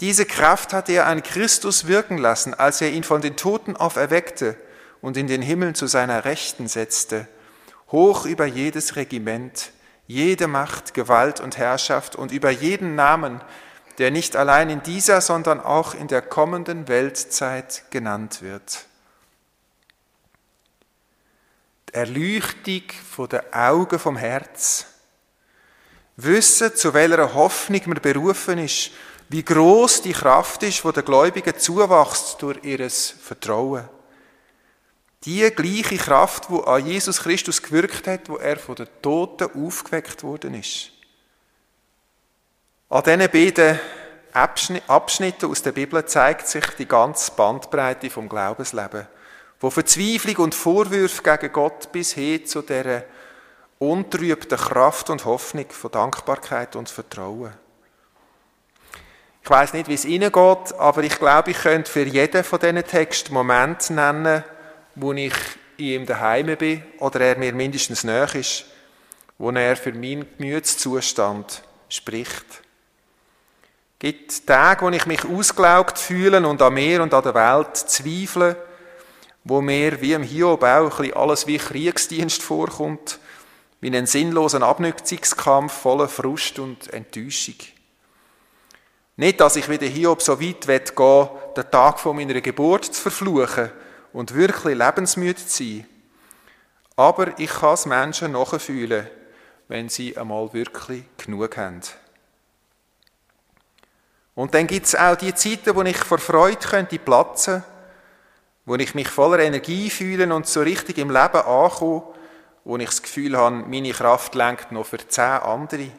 Diese 0.00 0.26
Kraft 0.26 0.72
hat 0.72 0.88
er 0.88 1.06
an 1.06 1.22
Christus 1.22 1.86
wirken 1.86 2.18
lassen, 2.18 2.54
als 2.54 2.80
er 2.80 2.90
ihn 2.90 3.04
von 3.04 3.20
den 3.20 3.36
Toten 3.36 3.76
auferweckte 3.76 4.56
und 5.00 5.16
in 5.16 5.28
den 5.28 5.40
Himmel 5.40 5.76
zu 5.76 5.86
seiner 5.86 6.24
Rechten 6.24 6.66
setzte, 6.66 7.28
hoch 7.92 8.26
über 8.26 8.44
jedes 8.44 8.96
Regiment, 8.96 9.70
jede 10.08 10.48
Macht, 10.48 10.92
Gewalt 10.92 11.38
und 11.38 11.56
Herrschaft 11.56 12.16
und 12.16 12.32
über 12.32 12.50
jeden 12.50 12.96
Namen, 12.96 13.40
der 13.98 14.10
nicht 14.10 14.34
allein 14.34 14.70
in 14.70 14.82
dieser, 14.82 15.20
sondern 15.20 15.60
auch 15.60 15.94
in 15.94 16.08
der 16.08 16.20
kommenden 16.20 16.88
Weltzeit 16.88 17.84
genannt 17.90 18.42
wird. 18.42 18.87
Die 21.88 21.94
Erleuchtung 21.94 22.82
den 23.30 23.52
Augen 23.52 23.98
vom 23.98 24.16
Herz. 24.16 24.86
Wissen, 26.16 26.74
zu 26.76 26.92
welcher 26.92 27.32
Hoffnung 27.32 27.80
man 27.86 28.02
berufen 28.02 28.58
ist, 28.58 28.90
wie 29.30 29.42
groß 29.42 30.02
die 30.02 30.12
Kraft 30.12 30.62
ist, 30.64 30.84
wo 30.84 30.92
der 30.92 31.02
Gläubigen 31.02 31.58
zuwächst 31.58 32.42
durch 32.42 32.62
ihres 32.62 33.10
Vertrauen. 33.10 33.88
Die 35.24 35.50
gleiche 35.50 35.96
Kraft, 35.96 36.50
wo 36.50 36.60
an 36.60 36.84
Jesus 36.84 37.22
Christus 37.22 37.62
gewirkt 37.62 38.06
hat, 38.06 38.28
wo 38.28 38.36
er 38.36 38.58
von 38.58 38.74
den 38.74 38.88
Toten 39.00 39.66
aufgeweckt 39.66 40.22
worden 40.22 40.54
ist. 40.54 40.90
An 42.90 43.02
diesen 43.02 43.30
beiden 43.30 43.80
Abschnitten 44.32 45.50
aus 45.50 45.62
der 45.62 45.72
Bibel 45.72 46.04
zeigt 46.04 46.48
sich 46.48 46.64
die 46.78 46.86
ganze 46.86 47.32
Bandbreite 47.32 48.10
vom 48.10 48.28
Glaubensleben, 48.28 49.06
wo 49.60 49.70
Verzweiflung 49.70 50.36
und 50.36 50.54
Vorwürfe 50.54 51.22
gegen 51.22 51.52
Gott 51.52 51.90
bis 51.92 52.12
hin 52.12 52.46
zu 52.46 52.62
der 52.62 53.04
untrübten 53.78 54.58
Kraft 54.58 55.10
und 55.10 55.24
Hoffnung, 55.24 55.66
von 55.70 55.90
Dankbarkeit 55.90 56.76
und 56.76 56.88
Vertrauen. 56.88 57.52
Ich 59.42 59.50
weiß 59.50 59.72
nicht, 59.72 59.88
wie 59.88 59.94
es 59.94 60.04
Ihnen 60.04 60.30
geht, 60.30 60.74
aber 60.78 61.02
ich 61.02 61.18
glaube, 61.18 61.52
ich 61.52 61.58
könnte 61.58 61.90
für 61.90 62.02
jeden 62.02 62.44
von 62.44 62.58
diesen 62.58 62.84
Texten 62.84 63.32
Moment 63.32 63.88
nennen, 63.90 64.44
wo 64.94 65.12
ich 65.12 65.32
in 65.78 65.86
ihm 65.86 66.06
daheim 66.06 66.56
bin 66.56 66.82
oder 66.98 67.20
er 67.20 67.38
mir 67.38 67.54
mindestens 67.54 68.04
näher 68.04 68.34
ist, 68.34 68.66
wo 69.38 69.50
er 69.50 69.76
für 69.76 69.92
meinen 69.92 70.26
Gemütszustand 70.36 71.62
spricht. 71.88 72.44
Es 72.50 73.98
gibt 74.00 74.46
Tage, 74.46 74.84
wo 74.84 74.90
ich 74.90 75.06
mich 75.06 75.24
ausgelaugt 75.24 75.98
fühle 75.98 76.46
und 76.46 76.60
an 76.60 76.74
mir 76.74 77.02
und 77.02 77.14
an 77.14 77.22
der 77.22 77.34
Welt 77.34 77.76
zweifle, 77.76 78.56
wo 79.44 79.60
mir 79.60 80.00
wie 80.00 80.12
im 80.12 80.22
Hiob 80.22 80.62
auch 80.62 81.00
ein 81.00 81.14
alles 81.14 81.46
wie 81.46 81.58
Kriegsdienst 81.58 82.42
vorkommt, 82.42 83.18
wie 83.80 83.96
ein 83.96 84.06
sinnlosen 84.06 84.62
Abnützungskampf 84.62 85.72
voller 85.72 86.08
Frust 86.08 86.58
und 86.58 86.92
Enttäuschung. 86.92 87.56
Nicht, 89.16 89.40
dass 89.40 89.56
ich 89.56 89.68
wieder 89.68 89.86
Hiob 89.86 90.22
so 90.22 90.40
weit 90.40 90.66
gehen 90.66 91.28
den 91.56 91.70
Tag 91.70 91.98
von 91.98 92.16
meiner 92.16 92.40
Geburt 92.40 92.84
zu 92.84 93.02
verfluchen 93.02 93.70
und 94.12 94.34
wirklich 94.34 94.76
lebensmüde 94.76 95.44
zu 95.44 95.64
sein. 95.64 95.86
Aber 96.94 97.38
ich 97.38 97.50
kann 97.50 97.74
es 97.74 97.86
Menschen 97.86 98.32
nachfühlen, 98.32 99.08
wenn 99.68 99.88
sie 99.88 100.16
einmal 100.16 100.52
wirklich 100.52 101.04
genug 101.16 101.56
haben. 101.56 101.80
Und 104.34 104.54
dann 104.54 104.68
gibt 104.68 104.86
es 104.86 104.94
auch 104.94 105.16
die 105.16 105.34
Zeiten, 105.34 105.74
wo 105.74 105.82
ich 105.82 105.96
vor 105.96 106.18
Freude 106.18 106.58
könnte 106.58 106.98
platzen, 107.00 107.64
wo 108.68 108.74
ich 108.74 108.94
mich 108.94 109.08
voller 109.08 109.38
Energie 109.38 109.88
fühle 109.88 110.32
und 110.34 110.46
so 110.46 110.60
richtig 110.60 110.98
im 110.98 111.08
Leben 111.08 111.38
ankomme, 111.38 112.02
wo 112.64 112.76
ich 112.76 112.90
das 112.90 113.02
Gefühl 113.02 113.34
habe, 113.34 113.56
meine 113.56 113.92
Kraft 113.92 114.34
lenkt 114.34 114.72
noch 114.72 114.84
für 114.84 114.98
zehn 114.98 115.24
andere, 115.24 115.90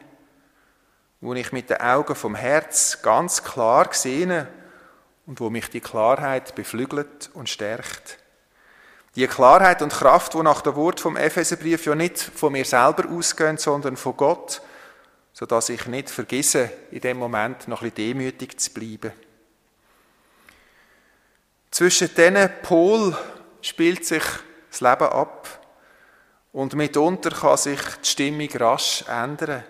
wo 1.20 1.34
ich 1.34 1.50
mit 1.50 1.68
den 1.68 1.80
Augen 1.80 2.14
vom 2.14 2.36
Herz 2.36 3.02
ganz 3.02 3.42
klar 3.42 3.88
sehe 3.90 4.46
und 5.26 5.40
wo 5.40 5.50
mich 5.50 5.68
die 5.68 5.80
Klarheit 5.80 6.54
beflügelt 6.54 7.30
und 7.34 7.48
stärkt. 7.48 8.18
Die 9.16 9.26
Klarheit 9.26 9.82
und 9.82 9.92
Kraft, 9.92 10.36
wo 10.36 10.42
nach 10.44 10.60
dem 10.60 10.76
Wort 10.76 11.00
vom 11.00 11.16
Epheserbrief 11.16 11.86
ja 11.86 11.96
nicht 11.96 12.20
von 12.20 12.52
mir 12.52 12.64
selber 12.64 13.10
ausgehen, 13.10 13.56
sondern 13.56 13.96
von 13.96 14.16
Gott, 14.16 14.62
so 15.32 15.44
dass 15.44 15.70
ich 15.70 15.86
nicht 15.86 16.08
vergesse, 16.08 16.70
in 16.92 17.00
dem 17.00 17.16
Moment 17.16 17.66
noch 17.66 17.82
ein 17.82 17.90
bisschen 17.90 18.14
demütig 18.14 18.60
zu 18.60 18.70
bleiben. 18.70 19.12
Zwischen 21.70 22.14
diesen 22.14 22.50
Pol 22.62 23.16
spielt 23.62 24.04
sich 24.04 24.24
das 24.70 24.80
Leben 24.80 25.08
ab 25.08 25.48
und 26.52 26.74
mitunter 26.74 27.30
kann 27.30 27.56
sich 27.56 27.80
die 28.02 28.08
Stimmung 28.08 28.48
rasch 28.54 29.04
ändern. 29.08 29.64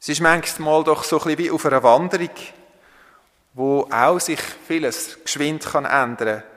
Es 0.00 0.08
ist 0.08 0.20
manchmal 0.20 0.84
doch 0.84 1.02
so 1.02 1.18
ein 1.18 1.24
bisschen 1.24 1.38
wie 1.38 1.50
auf 1.50 1.66
einer 1.66 1.82
Wanderung, 1.82 2.30
wo 3.54 3.88
auch 3.90 4.20
sich 4.20 4.40
vieles 4.66 5.22
geschwind 5.24 5.64
kann 5.64 5.84
ändern 5.84 6.42
kann 6.42 6.56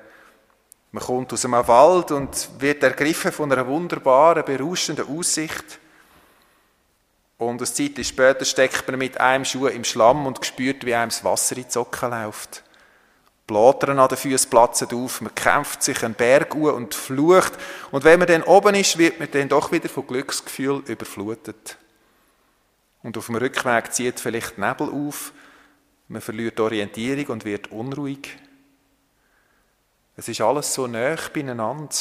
man 0.92 1.04
kommt 1.04 1.32
aus 1.34 1.46
einem 1.46 1.68
Wald 1.68 2.12
und 2.12 2.50
wird 2.58 2.82
ergriffen 2.82 3.32
von 3.32 3.52
einer 3.52 3.68
wunderbaren, 3.68 4.44
berauschenden 4.44 5.08
Aussicht. 5.08 5.78
Und 7.38 7.62
eine 7.62 7.72
Zeit 7.72 8.04
später 8.06 8.44
steckt 8.44 8.88
man 8.88 8.98
mit 8.98 9.20
einem 9.20 9.46
Schuh 9.46 9.68
im 9.68 9.84
Schlamm 9.84 10.26
und 10.26 10.44
spürt, 10.44 10.86
wie 10.86 10.96
einem 10.96 11.10
das 11.10 11.24
Wasser 11.24 11.58
in 11.58 11.66
die 11.66 11.72
Socken 11.72 12.10
läuft. 12.10 12.64
Blättern 13.50 13.98
an 13.98 14.08
den 14.08 14.18
Füßen 14.18 14.50
platzen 14.50 14.88
auf, 14.94 15.22
man 15.22 15.34
kämpft 15.34 15.82
sich 15.82 16.04
einen 16.06 16.14
Berg 16.14 16.54
an 16.54 16.62
und 16.62 16.94
flucht. 16.94 17.54
Und 17.90 18.04
wenn 18.04 18.20
man 18.20 18.28
dann 18.28 18.44
oben 18.44 18.76
ist, 18.76 19.00
wird 19.00 19.20
man 19.20 19.30
dann 19.32 19.50
doch 19.50 19.72
wieder 19.72 19.90
von 19.90 20.06
Glücksgefühl 20.06 20.84
überflutet. 20.86 21.78
Und 23.02 23.18
auf 23.18 23.26
dem 23.26 23.36
Rückweg 23.36 23.92
zieht 23.92 24.20
vielleicht 24.20 24.58
Nebel 24.58 24.90
auf, 24.90 25.34
man 26.08 26.22
verliert 26.22 26.60
Orientierung 26.60 27.28
und 27.28 27.46
wird 27.46 27.72
unruhig. 27.72 28.38
Es 30.16 30.28
ist 30.28 30.42
alles 30.42 30.74
so 30.74 30.86
nah 30.86 31.16
beieinander. 31.34 31.96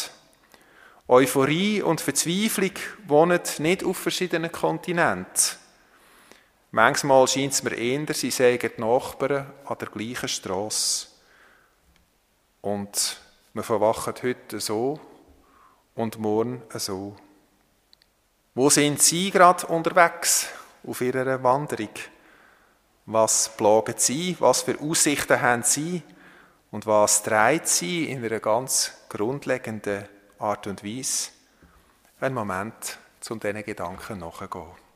Euphorie 1.07 1.81
und 1.83 2.01
Verzweiflung 2.01 2.73
wohnen 3.07 3.41
nicht 3.59 3.85
auf 3.85 3.97
verschiedenen 3.97 4.53
Kontinenten. 4.53 5.57
Manchmal 6.71 7.27
scheint 7.27 7.55
es 7.55 7.63
mir 7.63 7.75
eher, 7.75 8.13
sie 8.13 8.31
sägen 8.31 8.71
die 8.77 8.81
Nachbarn 8.81 9.47
an 9.65 9.79
der 9.79 9.89
gleichen 9.89 10.29
Straße. 10.29 11.08
Und 12.61 13.21
wir 13.55 13.62
verwachen 13.62 14.14
heute 14.23 14.61
so 14.61 15.01
und 15.94 16.18
morgen 16.18 16.62
so. 16.75 17.16
Wo 18.55 18.71
sind 18.71 19.01
Sie 19.01 19.31
gerade 19.31 19.66
unterwegs 19.66 20.49
auf 20.87 21.01
Ihrer 21.01 21.42
Wanderung? 21.42 21.90
Was 23.07 23.57
plagen 23.57 23.94
Sie? 23.97 24.37
Was 24.40 24.62
für 24.62 24.79
Aussichten 24.81 25.40
haben 25.40 25.62
Sie? 25.62 26.03
Und 26.71 26.87
was 26.87 27.23
treibt 27.23 27.68
sie 27.68 28.11
in 28.11 28.25
einer 28.25 28.40
ganz 28.40 28.92
grundlegenden 29.09 30.07
Art 30.38 30.66
und 30.66 30.85
Weise? 30.85 31.31
Ein 32.21 32.35
Moment, 32.35 32.99
um 33.31 33.40
diesen 33.40 33.64
Gedanken 33.64 34.18
nachzugehen. 34.18 34.88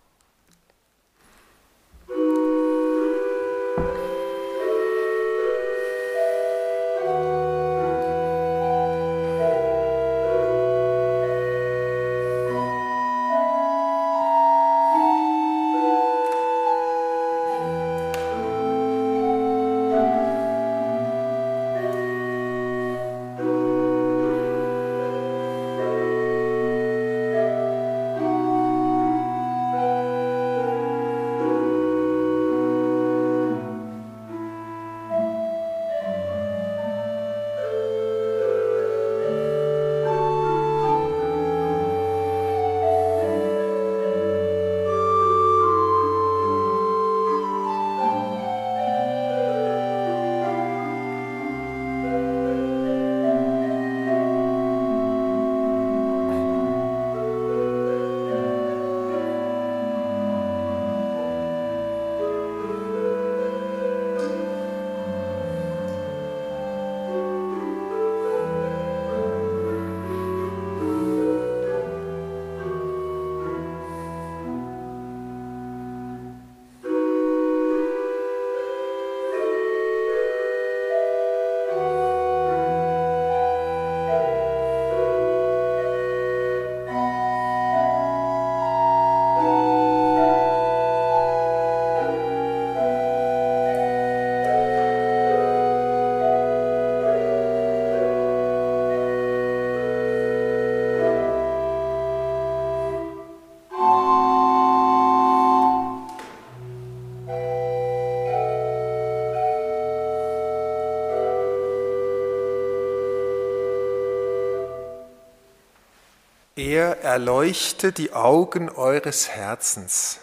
Er 116.75 117.03
erleuchte 117.03 117.93
die 117.93 118.15
Augen 118.15 118.71
eures 118.71 119.29
Herzens. 119.29 120.21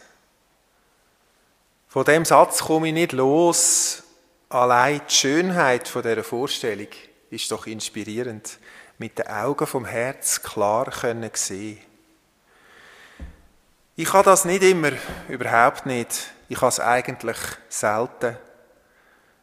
Von 1.88 2.06
dem 2.06 2.26
Satz 2.26 2.64
komme 2.64 2.88
ich 2.88 2.94
nicht 2.96 3.12
los. 3.12 4.02
Allein 4.50 5.00
die 5.08 5.14
Schönheit 5.14 5.88
von 5.88 6.02
dieser 6.02 6.24
Vorstellung 6.24 6.88
ist 7.30 7.52
doch 7.52 7.68
inspirierend. 7.68 8.58
Mit 8.98 9.20
den 9.20 9.28
Augen 9.28 9.68
vom 9.68 9.86
Herz 9.86 10.42
klar 10.42 10.86
können 10.90 11.30
sehen. 11.36 11.78
Ich 13.96 14.12
habe 14.12 14.24
das 14.24 14.44
nicht 14.44 14.64
immer, 14.64 14.94
überhaupt 15.28 15.86
nicht. 15.86 16.32
Ich 16.48 16.58
habe 16.58 16.70
es 16.70 16.80
eigentlich 16.80 17.38
selten. 17.70 18.36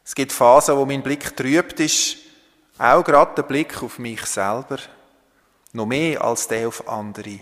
Es 0.04 0.16
gibt 0.16 0.32
Phasen, 0.32 0.76
wo 0.76 0.84
mein 0.84 1.04
Blick 1.04 1.36
trübt 1.36 1.78
ist, 1.78 2.16
auch 2.78 3.04
gerade 3.04 3.36
der 3.36 3.42
Blick 3.44 3.80
auf 3.80 4.00
mich 4.00 4.26
selber, 4.26 4.78
noch 5.76 5.86
mehr 5.86 6.22
als 6.22 6.48
der 6.48 6.66
auf 6.66 6.88
andere. 6.88 7.38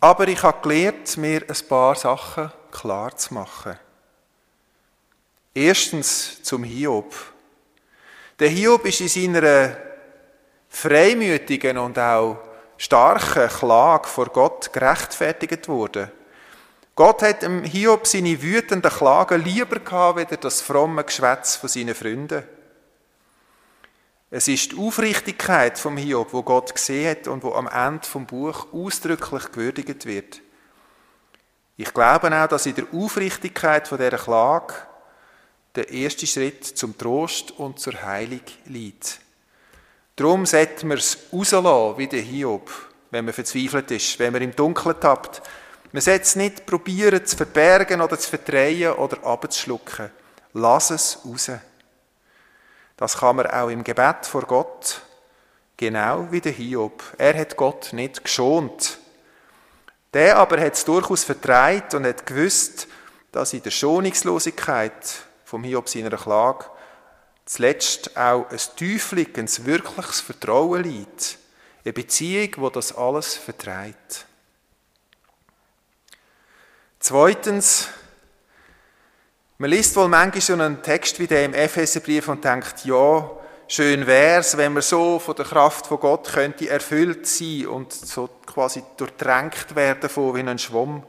Aber 0.00 0.26
ich 0.28 0.42
habe 0.42 0.60
gelernt, 0.62 1.16
mir 1.16 1.42
ein 1.48 1.68
paar 1.68 1.94
Sachen 1.94 2.50
klar 2.70 3.16
zu 3.16 3.34
machen. 3.34 3.78
Erstens 5.54 6.42
zum 6.42 6.64
Hiob. 6.64 7.14
Der 8.38 8.48
Hiob 8.48 8.84
ist 8.86 9.00
in 9.00 9.08
seiner 9.08 9.76
freimütigen 10.68 11.78
und 11.78 11.98
auch 11.98 12.38
starken 12.76 13.48
Klage 13.48 14.08
vor 14.08 14.26
Gott 14.26 14.72
gerechtfertigt 14.72 15.68
worden. 15.68 16.10
Gott 16.96 17.22
hat 17.22 17.44
Hiob 17.64 18.06
seine 18.06 18.40
wütenden 18.40 18.90
Klagen 18.90 19.42
lieber 19.42 19.78
gehabt, 19.78 20.32
als 20.32 20.40
das 20.40 20.60
fromme 20.60 21.04
Geschwätz 21.04 21.56
von 21.56 21.68
seinen 21.68 21.94
Freunden. 21.94 22.44
Es 24.36 24.48
ist 24.48 24.72
die 24.72 24.78
Aufrichtigkeit 24.78 25.78
vom 25.78 25.96
Hiob, 25.96 26.32
wo 26.32 26.42
Gott 26.42 26.74
gesehen 26.74 27.08
hat 27.08 27.28
und 27.28 27.44
wo 27.44 27.52
am 27.52 27.68
Ende 27.68 28.04
vom 28.04 28.26
Buch 28.26 28.66
ausdrücklich 28.72 29.52
gewürdigt 29.52 30.06
wird. 30.06 30.40
Ich 31.76 31.94
glaube 31.94 32.36
auch, 32.36 32.48
dass 32.48 32.66
in 32.66 32.74
der 32.74 32.86
Aufrichtigkeit 32.92 33.86
von 33.86 33.96
dieser 33.96 34.18
Klage 34.18 34.74
der 35.76 35.88
erste 35.88 36.26
Schritt 36.26 36.64
zum 36.64 36.98
Trost 36.98 37.52
und 37.52 37.78
zur 37.78 38.02
Heilung 38.02 38.40
liegt. 38.64 39.20
Darum 40.16 40.46
sollte 40.46 40.84
man 40.84 40.98
es 40.98 41.16
rauslassen, 41.32 41.98
wie 41.98 42.08
der 42.08 42.22
Hiob, 42.22 42.72
wenn 43.12 43.26
man 43.26 43.34
verzweifelt 43.34 43.92
ist, 43.92 44.18
wenn 44.18 44.32
man 44.32 44.42
im 44.42 44.56
Dunkeln 44.56 44.98
tappt. 44.98 45.42
Man 45.92 46.02
sollte 46.02 46.22
es 46.22 46.34
nicht 46.34 46.66
probieren 46.66 47.24
zu 47.24 47.36
verbergen 47.36 48.00
oder 48.00 48.18
zu 48.18 48.30
verdrehen 48.30 48.94
oder 48.94 49.24
abzuschlucken. 49.24 50.10
Lass 50.54 50.90
es 50.90 51.20
raus. 51.24 51.52
Das 52.96 53.18
kann 53.18 53.36
man 53.36 53.46
auch 53.48 53.68
im 53.68 53.82
Gebet 53.82 54.26
vor 54.26 54.42
Gott, 54.42 55.00
genau 55.76 56.30
wie 56.30 56.40
der 56.40 56.52
Hiob. 56.52 57.02
Er 57.18 57.36
hat 57.38 57.56
Gott 57.56 57.92
nicht 57.92 58.22
geschont. 58.22 58.98
Der 60.12 60.36
aber 60.36 60.60
hat 60.60 60.74
es 60.74 60.84
durchaus 60.84 61.24
vertreibt 61.24 61.94
und 61.94 62.06
hat 62.06 62.24
gewusst, 62.24 62.86
dass 63.32 63.52
in 63.52 63.62
der 63.62 63.72
Schonungslosigkeit 63.72 64.92
vom 65.44 65.64
Hiob 65.64 65.88
seiner 65.88 66.16
Klage 66.16 66.66
zuletzt 67.44 68.16
auch 68.16 68.48
ein 68.48 68.60
tiefliegendes, 68.76 69.64
wirkliches 69.64 70.20
Vertrauen 70.20 70.84
liegt. 70.84 71.38
Eine 71.84 71.92
Beziehung, 71.92 72.50
wo 72.58 72.70
das 72.70 72.96
alles 72.96 73.34
vertreibt. 73.34 74.26
Zweitens, 77.00 77.88
man 79.58 79.70
liest 79.70 79.94
wohl 79.96 80.08
manchmal 80.08 80.40
so 80.40 80.52
einen 80.54 80.82
Text 80.82 81.18
wie 81.18 81.26
der 81.26 81.44
im 81.44 81.54
Epheserbrief 81.54 82.28
und 82.28 82.44
denkt, 82.44 82.84
ja, 82.84 83.30
schön 83.68 84.06
wär's, 84.06 84.56
wenn 84.56 84.72
man 84.72 84.82
so 84.82 85.18
von 85.18 85.36
der 85.36 85.44
Kraft 85.44 85.86
von 85.86 86.00
Gott 86.00 86.32
könnte 86.32 86.68
erfüllt 86.68 87.26
sein 87.26 87.66
und 87.66 87.92
so 87.92 88.28
quasi 88.46 88.82
durchdrängt 88.96 89.74
werden 89.76 90.10
von 90.10 90.34
wie 90.34 90.40
ein 90.40 90.58
Schwamm. 90.58 91.04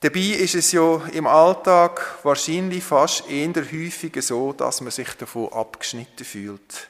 Dabei 0.00 0.20
ist 0.20 0.54
es 0.54 0.72
ja 0.72 1.00
im 1.12 1.26
Alltag 1.26 2.18
wahrscheinlich 2.24 2.84
fast 2.84 3.28
eher 3.30 3.54
häufiger 3.54 4.20
so, 4.20 4.52
dass 4.52 4.82
man 4.82 4.90
sich 4.90 5.08
davon 5.14 5.52
abgeschnitten 5.52 6.24
fühlt. 6.24 6.88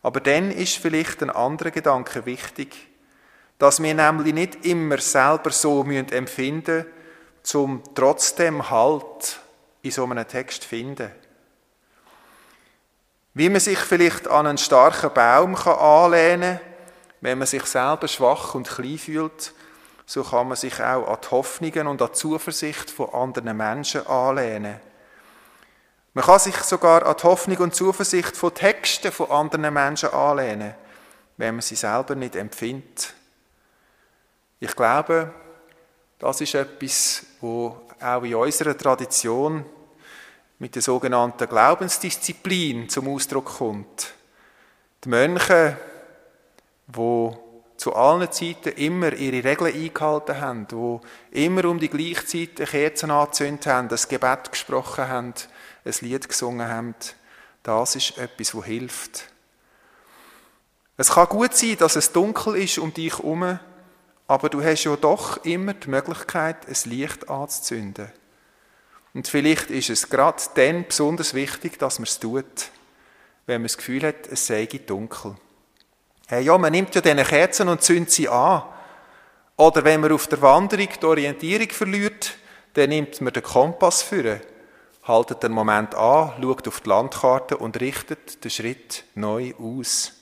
Aber 0.00 0.20
dann 0.20 0.50
ist 0.50 0.76
vielleicht 0.76 1.22
ein 1.22 1.30
anderer 1.30 1.70
Gedanke 1.70 2.26
wichtig, 2.26 2.88
dass 3.58 3.82
wir 3.82 3.94
nämlich 3.94 4.34
nicht 4.34 4.64
immer 4.64 4.98
selber 4.98 5.50
so 5.50 5.82
empfinden 5.84 6.76
müssen, 6.76 7.01
um 7.54 7.82
trotzdem 7.94 8.70
Halt 8.70 9.40
in 9.82 9.90
so 9.90 10.04
einem 10.04 10.26
Text 10.26 10.64
finden. 10.64 11.10
Wie 13.34 13.48
man 13.48 13.60
sich 13.60 13.78
vielleicht 13.78 14.28
an 14.28 14.46
einen 14.46 14.58
starken 14.58 15.12
Baum 15.12 15.56
anlehnen 15.56 16.58
kann, 16.58 16.72
wenn 17.22 17.38
man 17.38 17.46
sich 17.46 17.64
selber 17.64 18.08
schwach 18.08 18.54
und 18.54 18.68
klein 18.68 18.98
fühlt, 18.98 19.54
so 20.06 20.22
kann 20.22 20.48
man 20.48 20.56
sich 20.56 20.80
auch 20.80 21.08
an 21.08 21.18
die 21.22 21.30
Hoffnungen 21.30 21.86
und 21.86 22.02
an 22.02 22.08
die 22.08 22.18
Zuversicht 22.18 22.90
von 22.90 23.08
anderen 23.14 23.56
Menschen 23.56 24.06
anlehnen. 24.06 24.80
Man 26.14 26.24
kann 26.24 26.40
sich 26.40 26.56
sogar 26.56 27.06
an 27.06 27.16
die 27.18 27.22
Hoffnung 27.22 27.56
und 27.58 27.74
Zuversicht 27.74 28.36
von 28.36 28.52
Texten 28.52 29.12
von 29.12 29.30
anderen 29.30 29.72
Menschen 29.72 30.10
anlehnen, 30.10 30.74
wenn 31.38 31.54
man 31.54 31.62
sie 31.62 31.76
selber 31.76 32.14
nicht 32.14 32.36
empfindet. 32.36 33.14
Ich 34.60 34.76
glaube, 34.76 35.32
das 36.22 36.40
ist 36.40 36.54
etwas, 36.54 37.26
wo 37.40 37.76
auch 38.00 38.22
in 38.22 38.36
unserer 38.36 38.78
Tradition 38.78 39.64
mit 40.60 40.76
der 40.76 40.82
sogenannten 40.82 41.48
Glaubensdisziplin 41.48 42.88
zum 42.88 43.08
Ausdruck 43.08 43.56
kommt. 43.56 44.14
Die 45.02 45.08
Mönche, 45.08 45.76
wo 46.86 47.36
zu 47.76 47.96
allen 47.96 48.30
Zeiten 48.30 48.68
immer 48.68 49.12
ihre 49.14 49.42
Regeln 49.42 49.74
eingehalten 49.74 50.40
haben, 50.40 50.66
wo 50.70 51.00
immer 51.32 51.64
um 51.64 51.80
die 51.80 51.88
gleiche 51.88 52.24
Zeit 52.24 52.68
Kerzen 52.70 53.10
angezündet 53.10 53.66
haben, 53.66 53.88
das 53.88 54.06
Gebet 54.06 54.52
gesprochen 54.52 55.08
haben, 55.08 55.34
ein 55.84 55.94
Lied 56.02 56.28
gesungen 56.28 56.68
haben, 56.68 56.94
das 57.64 57.96
ist 57.96 58.16
etwas, 58.16 58.54
was 58.54 58.64
hilft. 58.64 59.24
Es 60.96 61.10
kann 61.10 61.26
gut 61.26 61.54
sein, 61.54 61.76
dass 61.78 61.96
es 61.96 62.12
dunkel 62.12 62.54
ist 62.58 62.78
um 62.78 62.94
dich 62.94 63.18
herum, 63.18 63.58
aber 64.26 64.48
du 64.48 64.62
hast 64.62 64.84
ja 64.84 64.96
doch 64.96 65.44
immer 65.44 65.74
die 65.74 65.90
Möglichkeit, 65.90 66.66
ein 66.66 66.90
Licht 66.90 67.28
anzuzünden. 67.28 68.10
Und 69.14 69.28
vielleicht 69.28 69.70
ist 69.70 69.90
es 69.90 70.08
gerade 70.08 70.42
dann 70.54 70.86
besonders 70.86 71.34
wichtig, 71.34 71.78
dass 71.78 71.98
man 71.98 72.04
es 72.04 72.18
tut, 72.18 72.70
wenn 73.46 73.60
man 73.60 73.68
das 73.68 73.76
Gefühl 73.76 74.02
hat, 74.04 74.26
es 74.30 74.46
sei 74.46 74.66
dunkel. 74.66 75.36
Hey, 76.28 76.44
ja, 76.44 76.56
man 76.56 76.72
nimmt 76.72 76.94
ja 76.94 77.00
diese 77.00 77.24
Kerzen 77.24 77.68
und 77.68 77.82
zündet 77.82 78.10
sie 78.10 78.28
an. 78.28 78.62
Oder 79.56 79.84
wenn 79.84 80.00
man 80.00 80.12
auf 80.12 80.28
der 80.28 80.40
Wanderung 80.40 80.88
die 81.00 81.04
Orientierung 81.04 81.68
verliert, 81.68 82.34
dann 82.74 82.88
nimmt 82.88 83.20
man 83.20 83.34
den 83.34 83.42
Kompass 83.42 84.02
führen, 84.02 84.40
haltet 85.02 85.42
den 85.42 85.52
Moment 85.52 85.94
an, 85.94 86.32
schaut 86.40 86.68
auf 86.68 86.80
die 86.80 86.88
Landkarte 86.88 87.58
und 87.58 87.78
richtet 87.80 88.42
den 88.42 88.50
Schritt 88.50 89.04
neu 89.14 89.52
aus. 89.58 90.21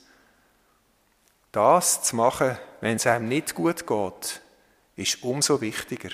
Das 1.52 2.02
zu 2.02 2.16
machen, 2.16 2.58
wenn 2.80 2.96
es 2.96 3.06
einem 3.06 3.28
nicht 3.28 3.54
gut 3.54 3.86
geht, 3.86 4.40
ist 4.96 5.22
umso 5.22 5.60
wichtiger. 5.60 6.10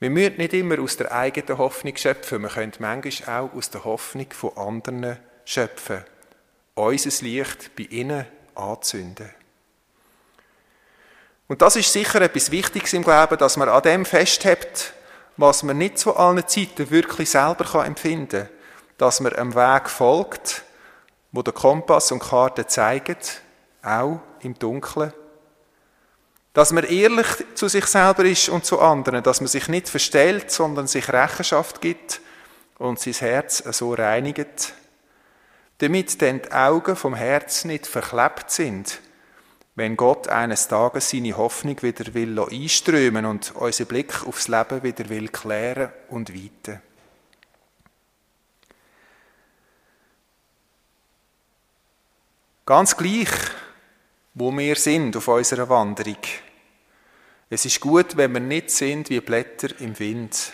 Wir 0.00 0.10
müssen 0.10 0.36
nicht 0.36 0.52
immer 0.52 0.80
aus 0.80 0.96
der 0.96 1.12
eigenen 1.12 1.58
Hoffnung 1.58 1.96
schöpfen, 1.96 2.42
wir 2.42 2.48
können 2.48 2.72
manchmal 2.78 3.40
auch 3.40 3.54
aus 3.54 3.70
der 3.70 3.84
Hoffnung 3.84 4.26
von 4.32 4.56
anderen 4.56 5.18
schöpfen 5.44 6.04
unser 6.74 7.24
Licht 7.24 7.76
bei 7.76 7.84
ihnen 7.84 8.26
anzünden. 8.54 9.30
Und 11.46 11.62
das 11.62 11.76
ist 11.76 11.92
sicher 11.92 12.20
etwas 12.22 12.50
Wichtiges 12.50 12.92
im 12.94 13.04
Glauben, 13.04 13.38
dass 13.38 13.56
man 13.56 13.68
an 13.68 13.82
dem 13.82 14.04
festhält, 14.04 14.94
was 15.36 15.62
man 15.62 15.78
nicht 15.78 15.98
zu 15.98 16.16
allen 16.16 16.46
Zeiten 16.48 16.90
wirklich 16.90 17.30
selber 17.30 17.84
empfinden 17.84 18.46
kann. 18.46 18.48
Dass 18.98 19.20
man 19.20 19.32
einem 19.34 19.54
Weg 19.54 19.90
folgt, 19.90 20.62
wo 21.32 21.42
der 21.42 21.52
Kompass 21.52 22.12
und 22.12 22.20
Karte 22.20 22.66
zeigen, 22.66 23.16
auch 23.84 24.20
im 24.40 24.58
Dunkeln. 24.58 25.12
Dass 26.52 26.72
man 26.72 26.84
ehrlich 26.84 27.26
zu 27.54 27.68
sich 27.68 27.86
selber 27.86 28.24
ist 28.24 28.48
und 28.48 28.64
zu 28.64 28.78
anderen, 28.80 29.22
dass 29.22 29.40
man 29.40 29.48
sich 29.48 29.68
nicht 29.68 29.88
verstellt, 29.88 30.50
sondern 30.50 30.86
sich 30.86 31.08
Rechenschaft 31.08 31.80
gibt 31.80 32.20
und 32.78 33.00
sein 33.00 33.14
Herz 33.14 33.58
so 33.58 33.94
reinigt, 33.94 34.74
damit 35.78 36.20
denn 36.20 36.42
die 36.42 36.52
Augen 36.52 36.96
vom 36.96 37.14
Herz 37.14 37.64
nicht 37.64 37.86
verklebt 37.86 38.50
sind, 38.50 39.00
wenn 39.74 39.96
Gott 39.96 40.28
eines 40.28 40.68
Tages 40.68 41.10
seine 41.10 41.36
Hoffnung 41.36 41.82
wieder 41.82 42.14
will 42.14 42.38
einströmen 42.38 43.26
und 43.26 43.54
unseren 43.56 43.86
Blick 43.86 44.24
aufs 44.26 44.46
Leben 44.46 44.82
wieder 44.84 45.08
will 45.08 45.28
klären 45.28 45.92
und 46.08 46.32
weiten. 46.32 46.80
Ganz 52.66 52.96
gleich, 52.96 53.28
wo 54.34 54.50
wir 54.52 54.76
sind 54.76 55.16
auf 55.16 55.28
unserer 55.28 55.68
Wanderung. 55.68 56.18
Es 57.48 57.64
ist 57.64 57.80
gut, 57.80 58.16
wenn 58.16 58.32
wir 58.32 58.40
nicht 58.40 58.70
sind 58.70 59.08
wie 59.10 59.20
Blätter 59.20 59.68
im 59.80 59.96
Wind, 59.98 60.52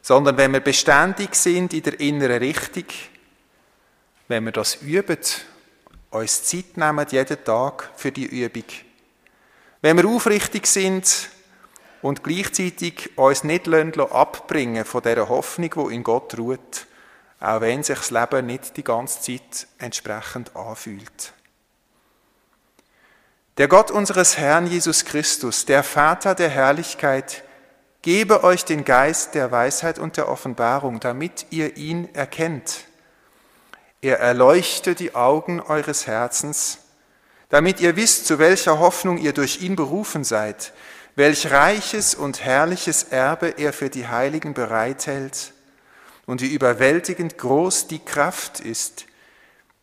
sondern 0.00 0.36
wenn 0.38 0.52
wir 0.52 0.60
beständig 0.60 1.34
sind 1.34 1.74
in 1.74 1.82
der 1.82 2.00
inneren 2.00 2.38
Richtung, 2.38 2.86
wenn 4.28 4.44
wir 4.44 4.52
das 4.52 4.76
üben, 4.76 5.18
uns 6.10 6.44
Zeit 6.44 6.76
nehmen, 6.76 7.06
jeden 7.10 7.44
Tag 7.44 7.90
für 7.96 8.12
die 8.12 8.26
Übung. 8.26 8.64
Wenn 9.82 9.96
wir 9.98 10.08
aufrichtig 10.08 10.66
sind 10.66 11.28
und 12.00 12.24
gleichzeitig 12.24 13.18
uns 13.18 13.44
nicht 13.44 13.68
abbringen 13.68 14.84
von 14.84 15.02
der 15.02 15.28
Hoffnung, 15.28 15.70
die 15.70 15.94
in 15.94 16.02
Gott 16.02 16.38
ruht, 16.38 16.86
auch 17.40 17.60
wenn 17.60 17.82
sich 17.82 17.98
das 17.98 18.10
Leben 18.10 18.46
nicht 18.46 18.76
die 18.76 18.84
ganze 18.84 19.20
Zeit 19.20 19.66
entsprechend 19.78 20.56
anfühlt. 20.56 21.34
Der 23.58 23.68
Gott 23.68 23.90
unseres 23.90 24.36
Herrn 24.36 24.66
Jesus 24.66 25.06
Christus, 25.06 25.64
der 25.64 25.82
Vater 25.82 26.34
der 26.34 26.50
Herrlichkeit, 26.50 27.42
gebe 28.02 28.44
euch 28.44 28.66
den 28.66 28.84
Geist 28.84 29.34
der 29.34 29.50
Weisheit 29.50 29.98
und 29.98 30.18
der 30.18 30.28
Offenbarung, 30.28 31.00
damit 31.00 31.46
ihr 31.48 31.78
ihn 31.78 32.14
erkennt. 32.14 32.84
Er 34.02 34.20
erleuchte 34.20 34.94
die 34.94 35.14
Augen 35.14 35.60
eures 35.60 36.06
Herzens, 36.06 36.80
damit 37.48 37.80
ihr 37.80 37.96
wisst, 37.96 38.26
zu 38.26 38.38
welcher 38.38 38.78
Hoffnung 38.78 39.16
ihr 39.16 39.32
durch 39.32 39.62
ihn 39.62 39.74
berufen 39.74 40.22
seid, 40.22 40.74
welch 41.14 41.50
reiches 41.50 42.14
und 42.14 42.44
herrliches 42.44 43.04
Erbe 43.04 43.54
er 43.56 43.72
für 43.72 43.88
die 43.88 44.06
Heiligen 44.06 44.52
bereithält 44.52 45.54
und 46.26 46.42
wie 46.42 46.52
überwältigend 46.52 47.38
groß 47.38 47.86
die 47.86 48.04
Kraft 48.04 48.60
ist, 48.60 49.06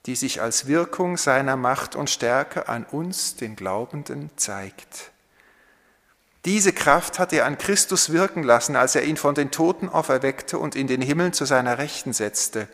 die 0.06 0.16
sich 0.16 0.42
als 0.42 0.68
Wirkung 0.68 1.18
seiner 1.18 1.56
Macht 1.56 1.96
und 1.96 2.10
Stärke 2.10 2.68
an 2.68 2.86
uns, 2.86 3.36
den 3.36 3.56
Glaubenden, 3.56 4.30
zeigt. 4.36 5.12
Diese 6.46 6.74
Kraft 6.74 7.20
hat 7.20 7.32
er 7.32 7.46
an 7.46 7.58
Christus 7.58 8.12
wirken 8.12 8.44
lassen, 8.44 8.76
als 8.76 8.96
er 8.96 9.04
ihn 9.04 9.16
von 9.16 9.34
den 9.34 9.50
Toten 9.50 9.88
auferweckte 9.88 10.58
und 10.58 10.76
in 10.76 10.88
den 10.88 11.02
Himmel 11.02 11.34
zu 11.34 11.46
seiner 11.46 11.78
Rechten 11.78 12.12
setzte, 12.12 12.68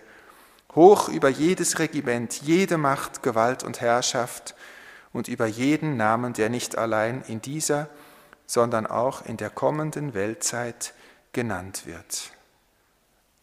hoch 0.74 1.08
über 1.08 1.30
jedes 1.30 1.78
Regiment, 1.78 2.42
jede 2.42 2.78
Macht, 2.78 3.22
Gewalt 3.22 3.64
und 3.64 3.80
Herrschaft 3.80 4.56
und 5.14 5.28
über 5.28 5.46
jeden 5.46 5.98
Namen, 5.98 6.34
der 6.34 6.50
nicht 6.50 6.78
allein 6.78 7.24
in 7.28 7.42
dieser, 7.42 7.90
sondern 8.48 8.88
auch 8.88 9.24
in 9.26 9.38
der 9.38 9.52
kommenden 9.52 10.16
Weltzeit 10.16 10.94
genannt 11.32 11.86
wird. 11.86 12.32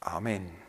Amen. 0.01 0.66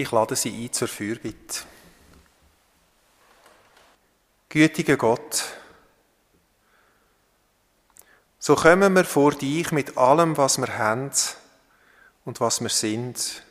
Ich 0.00 0.12
lade 0.12 0.36
Sie 0.36 0.64
ein 0.64 0.72
zur 0.72 0.86
Fürbitte. 0.86 1.64
Gütiger 4.48 4.96
Gott, 4.96 5.44
so 8.38 8.54
kommen 8.54 8.94
wir 8.94 9.04
vor 9.04 9.32
dich 9.32 9.72
mit 9.72 9.98
allem, 9.98 10.36
was 10.36 10.56
wir 10.58 10.78
haben 10.78 11.10
und 12.24 12.38
was 12.38 12.60
wir 12.60 12.68
sind. 12.68 13.42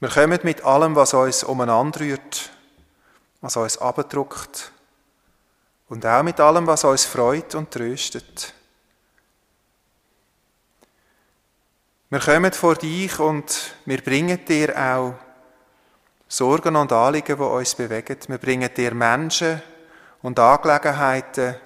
Wir 0.00 0.08
kommen 0.08 0.40
mit 0.44 0.64
allem, 0.64 0.96
was 0.96 1.12
uns 1.12 1.44
umeinander 1.44 2.00
rührt, 2.00 2.48
was 3.42 3.58
uns 3.58 3.76
abdruckt 3.76 4.72
und 5.90 6.06
auch 6.06 6.22
mit 6.22 6.40
allem, 6.40 6.66
was 6.66 6.84
uns 6.84 7.04
freut 7.04 7.54
und 7.54 7.70
tröstet. 7.70 8.54
Wir 12.08 12.20
kommen 12.20 12.50
vor 12.54 12.76
dich 12.76 13.18
und 13.18 13.74
wir 13.84 14.00
bringen 14.00 14.42
dir 14.46 14.74
auch 14.74 15.29
Sorgen 16.32 16.76
und 16.76 16.92
Anliegen, 16.92 17.36
die 17.36 17.42
uns 17.42 17.74
bewegen. 17.74 18.16
Wir 18.28 18.38
bringen 18.38 18.72
dir 18.72 18.94
Menschen 18.94 19.60
und 20.22 20.38
Angelegenheiten, 20.38 21.56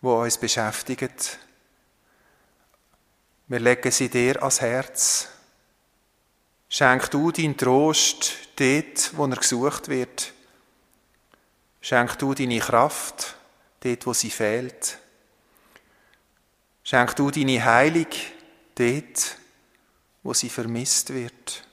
die 0.00 0.06
uns 0.06 0.38
beschäftigen. 0.38 1.10
Wir 3.48 3.58
legen 3.58 3.90
sie 3.90 4.08
dir 4.08 4.40
ans 4.40 4.60
Herz. 4.60 5.28
Schenk 6.68 7.10
du 7.10 7.32
deinen 7.32 7.56
Trost 7.56 8.32
dort, 8.54 9.10
wo 9.16 9.26
er 9.26 9.36
gesucht 9.36 9.88
wird. 9.88 10.32
Schenk 11.80 12.16
du 12.20 12.34
deine 12.34 12.60
Kraft 12.60 13.34
dort, 13.80 14.06
wo 14.06 14.12
sie 14.14 14.30
fehlt. 14.30 14.98
Schenk 16.84 17.16
du 17.16 17.32
deine 17.32 17.64
Heilung 17.64 18.06
dort, 18.76 19.36
wo 20.22 20.32
sie 20.32 20.48
vermisst 20.48 21.12
wird. 21.12 21.64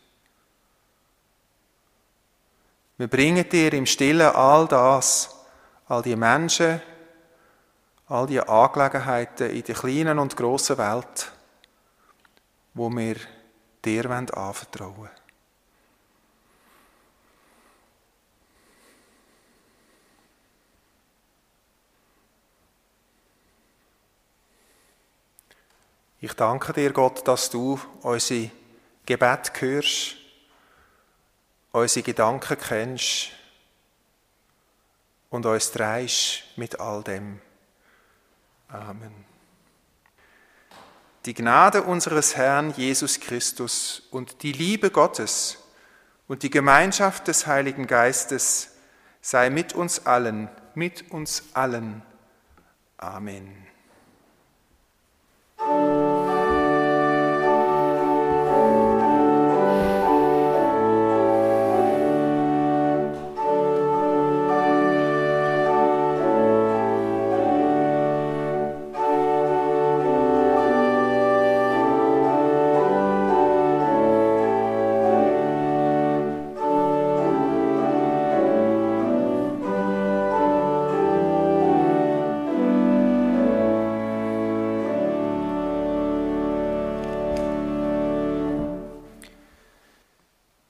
Wir 2.99 3.07
bringen 3.07 3.49
dir 3.49 3.73
im 3.73 3.87
Stillen 3.87 4.35
all 4.35 4.67
das, 4.67 5.35
all 5.87 6.03
die 6.03 6.15
Menschen 6.15 6.79
all 8.09 8.25
die 8.25 8.41
Angelegenheiten 8.41 9.51
in 9.51 9.63
der 9.63 9.75
kleinen 9.75 10.17
und 10.17 10.35
grossen 10.35 10.79
Welt, 10.79 11.31
wo 12.73 12.89
wir 12.89 13.15
dir 13.85 14.09
anvertrauen 14.09 14.97
wollen. 14.97 15.09
Ich 26.21 26.33
danke 26.33 26.73
dir, 26.73 26.91
Gott, 26.91 27.25
dass 27.27 27.49
du 27.49 27.79
unsere 28.01 28.49
Gebet 29.05 29.53
hörst, 29.61 30.18
unsere 31.71 32.03
Gedanken 32.03 32.57
kennst 32.57 33.31
und 35.29 35.45
uns 35.45 35.71
drehst 35.71 36.43
mit 36.55 36.79
all 36.79 37.03
dem. 37.03 37.41
Amen. 38.67 39.25
Die 41.25 41.33
Gnade 41.33 41.83
unseres 41.83 42.35
Herrn 42.35 42.73
Jesus 42.75 43.19
Christus 43.19 44.03
und 44.11 44.41
die 44.41 44.51
Liebe 44.51 44.89
Gottes 44.89 45.57
und 46.27 46.43
die 46.43 46.49
Gemeinschaft 46.49 47.27
des 47.27 47.45
Heiligen 47.45 47.87
Geistes 47.87 48.71
sei 49.21 49.49
mit 49.49 49.73
uns 49.73 50.05
allen, 50.05 50.49
mit 50.75 51.11
uns 51.11 51.43
allen. 51.53 52.01
Amen. 52.97 53.67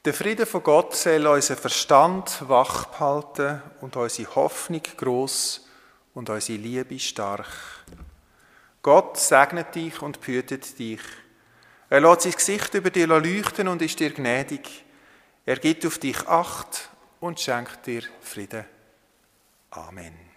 Der 0.09 0.15
Friede 0.15 0.47
von 0.47 0.63
Gott 0.63 0.95
soll 0.95 1.27
unseren 1.27 1.57
Verstand 1.57 2.49
wach 2.49 2.85
behalten 2.85 3.61
und 3.79 3.95
unsere 3.95 4.33
Hoffnung 4.33 4.81
groß 4.97 5.67
und 6.15 6.31
unsere 6.31 6.57
Liebe 6.57 6.97
stark. 6.97 7.45
Gott 8.81 9.17
segnet 9.17 9.75
dich 9.75 10.01
und 10.01 10.19
behütet 10.19 10.79
dich. 10.79 11.01
Er 11.91 12.01
lässt 12.01 12.21
sein 12.21 12.31
Gesicht 12.31 12.73
über 12.73 12.89
dir 12.89 13.05
leuchten 13.05 13.67
und 13.67 13.83
ist 13.83 13.99
dir 13.99 14.09
gnädig. 14.09 14.83
Er 15.45 15.57
gibt 15.57 15.85
auf 15.85 15.99
dich 15.99 16.27
Acht 16.27 16.89
und 17.19 17.39
schenkt 17.39 17.85
dir 17.85 18.01
Frieden. 18.19 18.65
Amen. 19.69 20.28